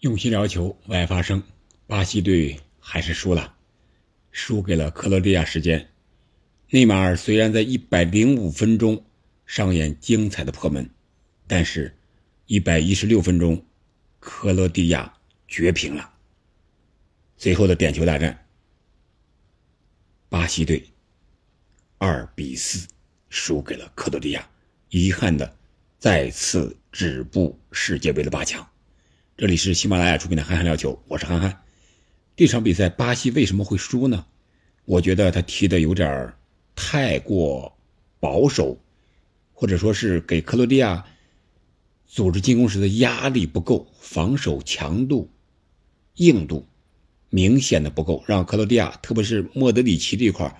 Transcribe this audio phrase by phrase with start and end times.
[0.00, 1.42] 用心聊球，为爱发声。
[1.86, 3.54] 巴西队还是输了，
[4.30, 5.44] 输给了克罗地亚。
[5.44, 5.90] 时间，
[6.70, 9.04] 内马尔虽然在一百零五分钟
[9.44, 10.88] 上演精彩的破门，
[11.46, 11.94] 但是，
[12.46, 13.62] 一百一十六分钟，
[14.20, 15.12] 克罗地亚
[15.46, 16.14] 绝平了。
[17.36, 18.46] 最后的点球大战，
[20.30, 20.82] 巴西队
[21.98, 22.88] 二比四
[23.28, 24.48] 输给了克罗地亚，
[24.88, 25.54] 遗憾的
[25.98, 28.66] 再次止步世界杯的八强。
[29.40, 31.62] 这里是喜马拉雅出品的《憨憨聊球》，我是憨憨。
[32.36, 34.26] 这场比赛巴西为什么会输呢？
[34.84, 36.34] 我觉得他踢的有点
[36.76, 37.74] 太过
[38.18, 38.78] 保守，
[39.54, 41.06] 或者说是给克罗地亚
[42.06, 45.30] 组织进攻时的压力不够，防守强度、
[46.16, 46.66] 硬度
[47.30, 50.54] 明显的不够，让克罗地亚特别是莫德里奇这块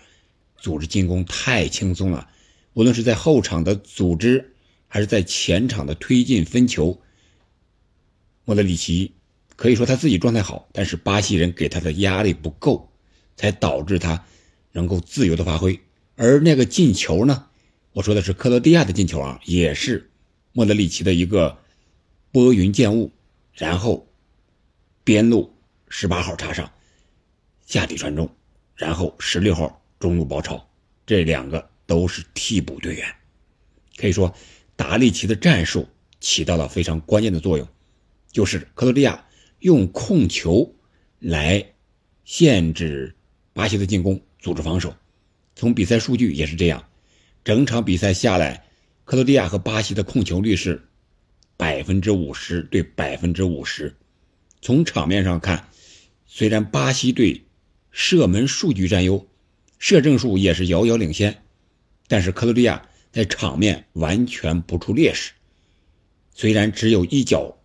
[0.56, 2.30] 组织进攻太轻松了。
[2.73, 4.54] 无论是在后场的组织，
[4.88, 6.98] 还是在前场的推进分球。
[8.50, 9.14] 莫德里奇
[9.54, 12.90] 可以说他自己状态好，但是巴西人给他的压力不够，
[13.37, 14.24] 才导致他
[14.73, 15.79] 能够自由的发挥。
[16.16, 17.46] 而那个进球呢，
[17.93, 20.10] 我说的是克罗地亚的进球啊，也是
[20.51, 21.59] 莫德里奇的一个
[22.32, 23.12] 拨云见雾，
[23.54, 24.09] 然后
[25.04, 25.54] 边路
[25.88, 26.73] 十八号插上，
[27.66, 28.28] 下底传中，
[28.74, 30.68] 然后十六号中路包抄，
[31.06, 33.15] 这两个都是替补队员，
[33.96, 34.34] 可以说
[34.74, 35.87] 达利奇的战术
[36.18, 37.68] 起到了非常关键的作用。
[38.32, 39.26] 就是克罗地亚
[39.59, 40.76] 用控球
[41.18, 41.73] 来
[42.24, 43.16] 限制
[43.52, 44.95] 巴西的进攻，组织防守。
[45.56, 46.88] 从比赛数据也是这样，
[47.42, 48.64] 整场比赛下来，
[49.04, 50.80] 克罗地亚和巴西的控球率是
[51.56, 53.96] 百分之五十对百分之五十。
[54.62, 55.68] 从场面上看，
[56.24, 57.44] 虽然巴西队
[57.90, 59.28] 射门数据占优，
[59.78, 61.42] 射正数也是遥遥领先，
[62.06, 65.32] 但是克罗地亚在场面完全不出劣势。
[66.32, 67.56] 虽然只有一脚。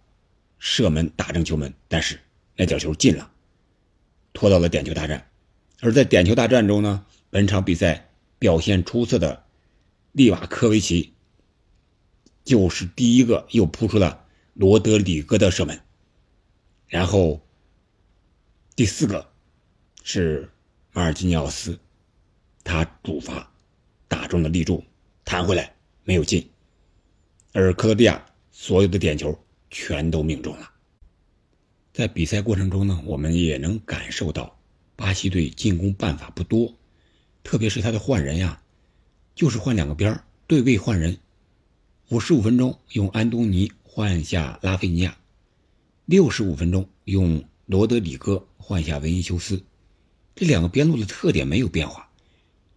[0.67, 2.19] 射门打正球门，但是
[2.55, 3.31] 那脚球进了，
[4.33, 5.30] 拖到了点球大战。
[5.80, 9.44] 而在点球大战中呢，本场比赛表现出色的
[10.12, 11.13] 利瓦科维奇
[12.44, 14.25] 就是第一个又扑出了
[14.56, 15.79] 罗德里戈的射门，
[16.88, 17.40] 然后
[18.75, 19.29] 第四个
[20.01, 20.50] 是
[20.94, 21.79] 马尔基尼奥斯，
[22.63, 23.51] 他主罚
[24.07, 24.84] 打中了立柱，
[25.23, 26.50] 弹回来没有进，
[27.53, 29.40] 而克罗地亚所有的点球。
[29.78, 30.72] 全都命中了。
[31.91, 34.58] 在比赛过程中呢，我们也能感受到
[34.96, 36.74] 巴西队进攻办法不多，
[37.44, 38.62] 特别是他的换人呀，
[39.35, 41.18] 就是换两个边对位换人。
[42.08, 45.18] 五十五分钟用安东尼换下拉菲尼亚，
[46.06, 49.62] 六十五分钟用罗德里戈换下维尼修斯。
[50.35, 52.09] 这两个边路的特点没有变化，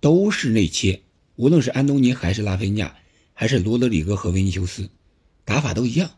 [0.00, 1.00] 都是内切。
[1.37, 2.97] 无论是安东尼还是拉菲尼亚，
[3.34, 4.91] 还是罗德里戈和维尼修斯，
[5.44, 6.10] 打法都一样。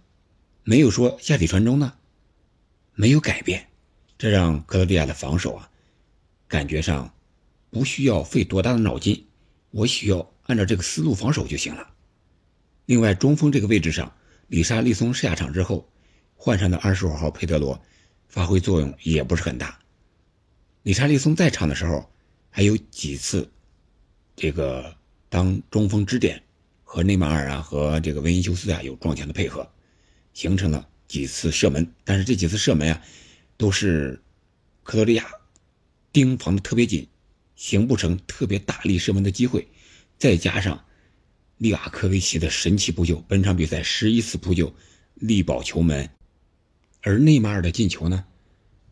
[0.63, 1.95] 没有说下底传中呢，
[2.95, 3.69] 没有改变，
[4.19, 5.71] 这让克罗地亚的防守啊，
[6.47, 7.15] 感觉上
[7.71, 9.27] 不需要费多大的脑筋，
[9.71, 11.95] 我需要按照这个思路防守就行了。
[12.87, 14.13] 另外，中锋这个位置上，
[14.49, 15.89] 里沙利松下场之后，
[16.35, 17.81] 换上的二十五号佩德罗，
[18.29, 19.79] 发挥作用也不是很大。
[20.83, 22.11] 里沙利松在场的时候，
[22.51, 23.51] 还有几次
[24.35, 24.97] 这个
[25.29, 26.43] 当中锋支点，
[26.83, 29.71] 和内马尔啊和这个维尼修斯啊有撞墙的配合。
[30.33, 33.03] 形成了几次射门，但是这几次射门啊，
[33.57, 34.23] 都是
[34.83, 35.31] 克罗地亚
[36.13, 37.09] 盯防的特别紧，
[37.57, 39.69] 形不成特别大力射门的机会。
[40.19, 40.85] 再加上
[41.57, 44.75] 利瓦科维奇的神奇扑救，本场比赛十一次扑救
[45.15, 46.11] 力保球门，
[47.03, 48.25] 而内马尔的进球呢，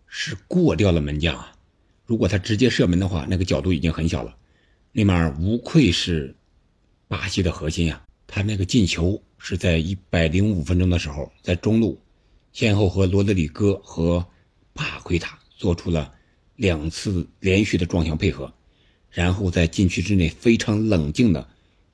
[0.06, 1.54] 是过掉了门将啊。
[2.06, 4.36] 如果他直接射门的话，那个角度已经很小了。
[4.92, 6.34] 内马尔无愧是
[7.06, 9.20] 巴西的核心呀，他那个进球。
[9.40, 11.96] 是在一百零五分钟的时候，在中路，
[12.52, 14.26] 先后和罗德里戈和
[14.74, 16.12] 帕奎塔做出了
[16.56, 18.52] 两次连续的撞墙配合，
[19.12, 21.48] 然后在禁区之内非常冷静的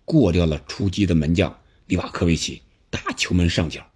[0.06, 1.54] 过掉了出击的门将
[1.86, 3.86] 利瓦科维奇，打球门上角。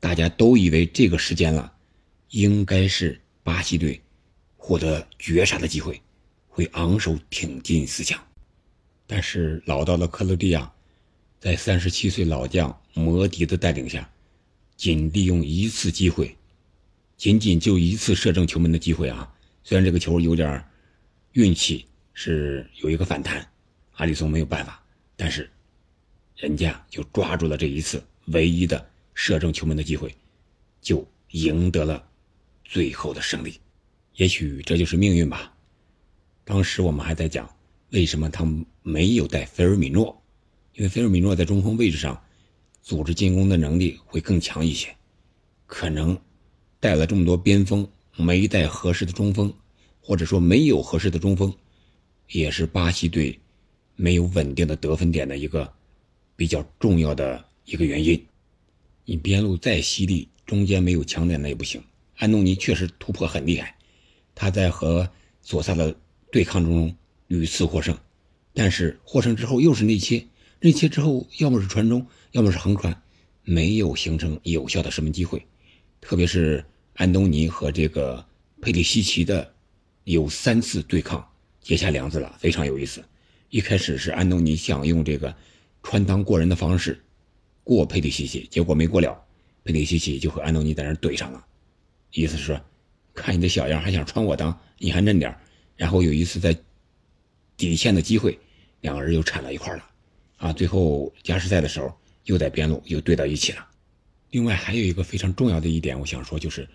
[0.00, 1.70] 大家都以为这个时间了，
[2.30, 4.00] 应该是巴西队
[4.56, 6.00] 获得绝杀的机会，
[6.48, 8.18] 会昂首挺进四强，
[9.06, 10.72] 但是老道的克罗地亚。
[11.40, 14.10] 在三十七岁老将摩迪的带领下，
[14.76, 16.36] 仅利用一次机会，
[17.16, 19.32] 仅仅就一次射正球门的机会啊！
[19.62, 20.64] 虽然这个球有点
[21.32, 23.48] 运气，是有一个反弹，
[23.92, 24.82] 阿里松没有办法，
[25.14, 25.48] 但是
[26.36, 28.84] 人家就抓住了这一次唯一的
[29.14, 30.12] 射正球门的机会，
[30.80, 32.04] 就赢得了
[32.64, 33.60] 最后的胜利。
[34.16, 35.54] 也许这就是命运吧。
[36.44, 37.48] 当时我们还在讲，
[37.90, 38.44] 为什么他
[38.82, 40.17] 没有带菲尔米诺？
[40.78, 42.22] 因为菲尔米诺在中锋位置上，
[42.82, 44.94] 组织进攻的能力会更强一些，
[45.66, 46.16] 可能
[46.78, 49.52] 带了这么多边锋，没带合适的中锋，
[50.00, 51.52] 或者说没有合适的中锋，
[52.28, 53.36] 也是巴西队
[53.96, 55.74] 没有稳定的得分点的一个
[56.36, 58.24] 比较重要的一个原因。
[59.04, 61.82] 你边路再犀利，中间没有强点那也不行。
[62.18, 63.76] 安东尼确实突破很厉害，
[64.32, 65.10] 他在和
[65.42, 65.96] 左萨的
[66.30, 66.94] 对抗中
[67.26, 67.98] 屡次获胜，
[68.54, 70.24] 但是获胜之后又是内切，
[70.60, 73.02] 内切之后要么是传中，要么是横传，
[73.44, 75.46] 没有形成有效的射门机会。
[76.00, 76.64] 特别是
[76.94, 78.24] 安东尼和这个
[78.60, 79.54] 佩里西奇的
[80.04, 81.24] 有三次对抗
[81.60, 83.04] 结下梁子了，非常有意思。
[83.50, 85.34] 一开始是安东尼想用这个
[85.82, 87.00] 穿裆过人的方式
[87.62, 89.16] 过佩里西奇，结果没过了，
[89.62, 91.44] 佩里西奇就和安东尼在那怼上了。
[92.12, 92.60] 意思是说，
[93.14, 95.32] 看你的小样还想穿我裆，你还嫩点
[95.76, 96.56] 然后有一次在
[97.56, 98.38] 底线的机会，
[98.80, 99.84] 两个人又缠到一块了，
[100.38, 101.92] 啊，最后加时赛的时候
[102.24, 103.68] 又在边路又对到一起了。
[104.30, 106.68] 另外还有一个非常重要的一点，我想说就是，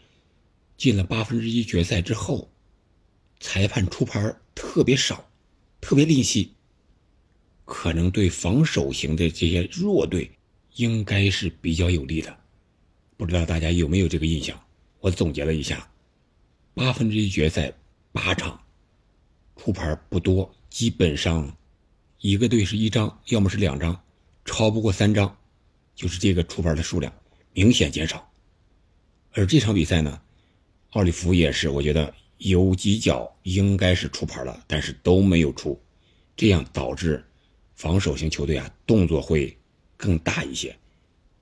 [0.78, 2.50] 进了八分之一决赛之后，
[3.40, 5.30] 裁判出牌特别少，
[5.82, 6.54] 特别吝惜，
[7.66, 10.32] 可能对防守型的这些弱队
[10.76, 12.36] 应该是比较有利的，
[13.18, 14.60] 不知道大家有没有这个印象？
[15.00, 15.90] 我总结了一下，
[16.74, 17.72] 八分之一决赛
[18.12, 18.60] 八场
[19.56, 21.56] 出牌不多，基本上
[22.24, 24.02] 一个队是一张，要么是两张，
[24.46, 25.38] 超不过三张，
[25.94, 27.14] 就是这个出牌的数量
[27.52, 28.32] 明显减少。
[29.34, 30.22] 而这场比赛呢，
[30.92, 35.78] 奥利弗也是，我觉得有几脚应该是出牌了，但是都没有出，
[36.38, 37.22] 这样导致
[37.76, 39.58] 防守型球队啊动作会
[39.98, 40.74] 更大一些，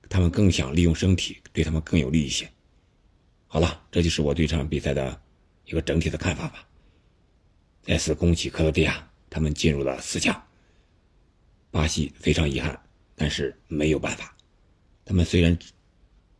[0.08, 2.50] 他们更想利用身体，对他们更有利一些。
[3.46, 5.22] 好了，这就是我对这场比赛的
[5.64, 6.66] 一个整体的看法吧。
[7.84, 10.42] 再次恭喜克罗地亚，他们进入了四强。
[11.72, 12.80] 巴西非常遗憾，
[13.16, 14.36] 但是没有办法。
[15.04, 15.58] 他们虽然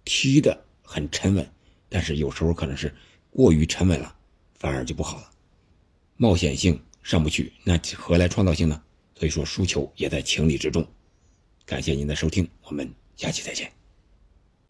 [0.05, 1.53] 踢得很沉稳，
[1.89, 2.95] 但是有时候可能是
[3.31, 4.15] 过于沉稳了，
[4.55, 5.31] 反而就不好了。
[6.17, 8.81] 冒险性上不去，那何来创造性呢？
[9.17, 10.87] 所以说输球也在情理之中。
[11.65, 13.82] 感谢您的收听，我们下期再见。